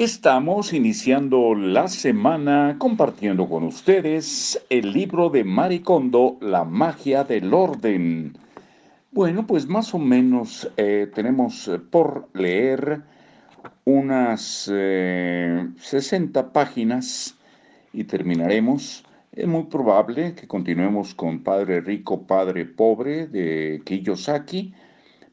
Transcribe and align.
Estamos 0.00 0.72
iniciando 0.72 1.54
la 1.54 1.86
semana 1.86 2.76
compartiendo 2.78 3.46
con 3.46 3.64
ustedes 3.64 4.58
el 4.70 4.94
libro 4.94 5.28
de 5.28 5.44
Maricondo, 5.44 6.38
La 6.40 6.64
magia 6.64 7.22
del 7.22 7.52
orden. 7.52 8.32
Bueno, 9.12 9.46
pues 9.46 9.66
más 9.66 9.92
o 9.92 9.98
menos 9.98 10.72
eh, 10.78 11.06
tenemos 11.14 11.70
por 11.90 12.30
leer 12.32 13.02
unas 13.84 14.40
60 14.40 14.72
eh, 14.72 16.44
páginas 16.50 17.36
y 17.92 18.04
terminaremos. 18.04 19.04
Es 19.32 19.46
muy 19.46 19.64
probable 19.64 20.34
que 20.34 20.48
continuemos 20.48 21.14
con 21.14 21.44
Padre 21.44 21.82
Rico, 21.82 22.22
Padre 22.22 22.64
Pobre 22.64 23.26
de 23.26 23.82
Kiyosaki, 23.84 24.72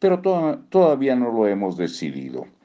pero 0.00 0.20
todavía 0.68 1.14
no 1.14 1.30
lo 1.30 1.46
hemos 1.46 1.76
decidido. 1.76 2.57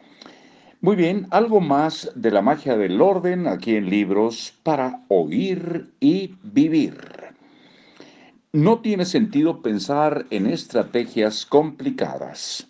Muy 0.83 0.97
bien, 0.97 1.27
algo 1.31 1.61
más 1.61 2.11
de 2.13 2.29
la 2.29 2.41
magia 2.41 2.75
del 2.75 3.01
orden 3.01 3.47
aquí 3.47 3.77
en 3.77 3.89
libros 3.89 4.53
para 4.63 5.05
oír 5.07 5.93
y 6.01 6.35
vivir. 6.43 6.97
No 8.51 8.79
tiene 8.81 9.05
sentido 9.05 9.61
pensar 9.61 10.25
en 10.29 10.45
estrategias 10.45 11.45
complicadas. 11.45 12.67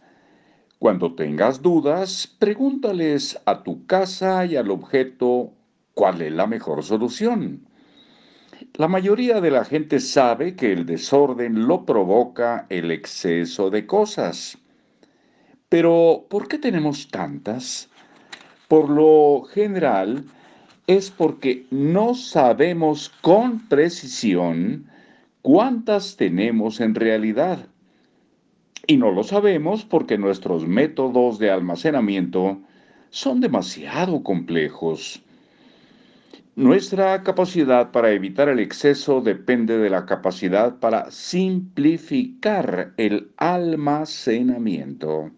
Cuando 0.78 1.16
tengas 1.16 1.64
dudas, 1.64 2.28
pregúntales 2.38 3.40
a 3.46 3.64
tu 3.64 3.88
casa 3.88 4.46
y 4.46 4.58
al 4.58 4.70
objeto 4.70 5.52
cuál 5.96 6.22
es 6.22 6.34
la 6.34 6.46
mejor 6.46 6.84
solución. 6.84 7.66
La 8.76 8.88
mayoría 8.88 9.42
de 9.42 9.50
la 9.50 9.66
gente 9.66 10.00
sabe 10.00 10.56
que 10.56 10.72
el 10.72 10.86
desorden 10.86 11.66
lo 11.66 11.84
provoca 11.84 12.68
el 12.70 12.92
exceso 12.92 13.72
de 13.72 13.88
cosas. 13.88 14.60
Pero, 15.68 16.28
¿por 16.30 16.48
qué 16.48 16.60
tenemos 16.60 17.08
tantas? 17.08 17.90
Por 18.74 18.90
lo 18.90 19.44
general 19.44 20.26
es 20.88 21.12
porque 21.12 21.68
no 21.70 22.16
sabemos 22.16 23.10
con 23.22 23.60
precisión 23.68 24.88
cuántas 25.44 26.18
tenemos 26.18 26.80
en 26.80 26.96
realidad. 26.96 27.68
Y 28.88 28.98
no 28.98 29.12
lo 29.12 29.24
sabemos 29.24 29.86
porque 29.86 30.18
nuestros 30.18 30.68
métodos 30.68 31.38
de 31.38 31.52
almacenamiento 31.52 32.62
son 33.12 33.42
demasiado 33.42 34.24
complejos. 34.24 35.22
Nuestra 36.56 37.22
capacidad 37.22 37.92
para 37.92 38.10
evitar 38.10 38.50
el 38.50 38.58
exceso 38.58 39.22
depende 39.22 39.78
de 39.78 39.92
la 39.92 40.08
capacidad 40.08 40.80
para 40.80 41.12
simplificar 41.12 42.96
el 42.98 43.30
almacenamiento. 43.38 45.30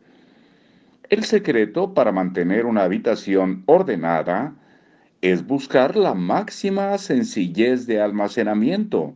El 1.10 1.24
secreto 1.24 1.94
para 1.94 2.12
mantener 2.12 2.66
una 2.66 2.84
habitación 2.84 3.64
ordenada 3.68 4.56
es 5.22 5.46
buscar 5.46 5.96
la 5.96 6.16
máxima 6.16 6.98
sencillez 6.98 7.86
de 7.86 8.02
almacenamiento, 8.02 9.14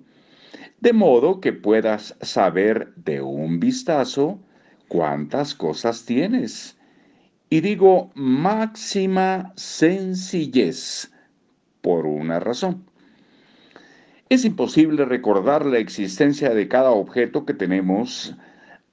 de 0.81 0.93
modo 0.93 1.41
que 1.41 1.51
puedas 1.51 2.15
saber 2.21 2.93
de 2.95 3.21
un 3.21 3.59
vistazo 3.59 4.39
cuántas 4.87 5.55
cosas 5.55 6.05
tienes. 6.05 6.77
Y 7.49 7.61
digo 7.61 8.11
máxima 8.13 9.51
sencillez 9.55 11.11
por 11.81 12.05
una 12.05 12.39
razón. 12.39 12.85
Es 14.29 14.45
imposible 14.45 15.05
recordar 15.05 15.65
la 15.65 15.79
existencia 15.79 16.51
de 16.51 16.67
cada 16.67 16.91
objeto 16.91 17.47
que 17.47 17.55
tenemos 17.55 18.35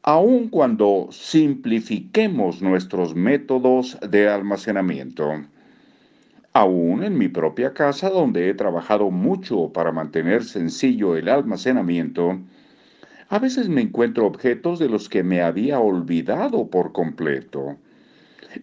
aun 0.08 0.48
cuando 0.50 1.08
simplifiquemos 1.10 2.62
nuestros 2.62 3.16
métodos 3.16 3.98
de 4.08 4.28
almacenamiento. 4.28 5.32
Aún 6.52 7.02
en 7.02 7.18
mi 7.18 7.26
propia 7.26 7.74
casa, 7.74 8.08
donde 8.08 8.48
he 8.48 8.54
trabajado 8.54 9.10
mucho 9.10 9.72
para 9.72 9.90
mantener 9.90 10.44
sencillo 10.44 11.16
el 11.16 11.28
almacenamiento, 11.28 12.38
a 13.28 13.40
veces 13.40 13.68
me 13.68 13.80
encuentro 13.80 14.26
objetos 14.26 14.78
de 14.78 14.88
los 14.88 15.08
que 15.08 15.24
me 15.24 15.42
había 15.42 15.80
olvidado 15.80 16.70
por 16.70 16.92
completo, 16.92 17.76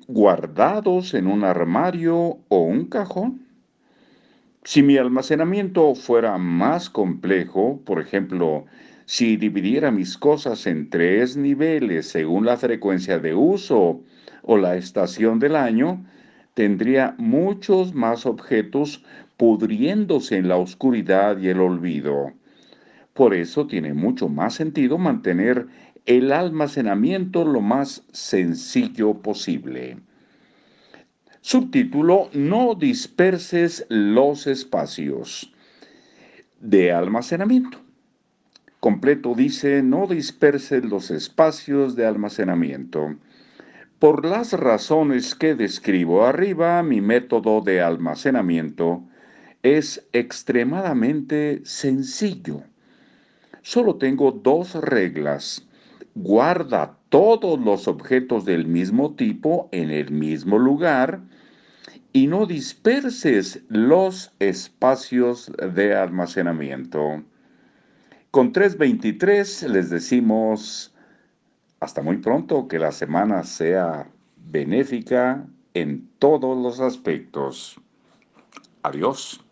guardados 0.08 1.14
en 1.14 1.28
un 1.28 1.44
armario 1.44 2.38
o 2.48 2.60
un 2.60 2.86
cajón. 2.86 3.43
Si 4.66 4.82
mi 4.82 4.96
almacenamiento 4.96 5.94
fuera 5.94 6.38
más 6.38 6.90
complejo, 6.90 7.82
por 7.84 8.00
ejemplo, 8.00 8.66
si 9.06 9.36
dividiera 9.36 9.92
mis 9.92 10.18
cosas 10.18 10.66
en 10.68 10.90
tres 10.90 11.36
niveles 11.36 12.08
según 12.08 12.46
la 12.46 12.56
frecuencia 12.56 13.20
de 13.20 13.34
uso 13.34 14.02
o 14.42 14.58
la 14.58 14.78
estación 14.78 15.40
del 15.40 15.58
año, 15.58 16.06
tendría 16.54 17.14
muchos 17.18 17.94
más 17.94 18.26
objetos 18.26 19.04
pudriéndose 19.36 20.38
en 20.38 20.48
la 20.48 20.56
oscuridad 20.56 21.38
y 21.40 21.50
el 21.50 21.60
olvido. 21.60 22.32
Por 23.14 23.34
eso 23.34 23.68
tiene 23.68 23.94
mucho 23.94 24.30
más 24.30 24.54
sentido 24.54 24.98
mantener 24.98 25.68
el 26.06 26.32
almacenamiento 26.32 27.44
lo 27.44 27.60
más 27.60 28.06
sencillo 28.14 29.16
posible. 29.16 29.98
Subtítulo, 31.44 32.30
no 32.34 32.74
disperses 32.74 33.86
los 33.90 34.48
espacios 34.48 35.54
de 36.60 36.92
almacenamiento 36.92 37.84
completo 38.84 39.34
dice, 39.34 39.82
no 39.82 40.08
disperse 40.08 40.82
los 40.82 41.10
espacios 41.10 41.96
de 41.96 42.06
almacenamiento. 42.06 43.16
Por 43.98 44.26
las 44.26 44.52
razones 44.52 45.36
que 45.36 45.56
describo 45.56 46.26
arriba, 46.26 46.84
mi 46.84 47.00
método 47.00 47.62
de 47.62 47.80
almacenamiento 47.80 49.06
es 49.62 50.06
extremadamente 50.12 51.62
sencillo. 51.64 52.64
Solo 53.62 53.96
tengo 53.96 54.34
dos 54.34 54.76
reglas. 54.76 55.66
Guarda 56.14 56.98
todos 57.14 57.60
los 57.60 57.88
objetos 57.88 58.44
del 58.44 58.66
mismo 58.66 59.14
tipo 59.14 59.70
en 59.72 59.92
el 59.92 60.10
mismo 60.10 60.58
lugar 60.58 61.22
y 62.12 62.26
no 62.26 62.48
disperses 62.48 63.62
los 63.70 64.34
espacios 64.40 65.52
de 65.76 65.94
almacenamiento. 65.96 67.22
Con 68.32 68.52
3.23 68.52 69.68
les 69.68 69.92
decimos 69.92 70.96
hasta 71.82 72.02
muy 72.02 72.18
pronto, 72.18 72.68
que 72.68 72.80
la 72.80 72.92
semana 72.92 73.44
sea 73.44 74.10
benéfica 74.38 75.46
en 75.76 76.10
todos 76.18 76.58
los 76.58 76.80
aspectos. 76.80 77.80
Adiós. 78.82 79.43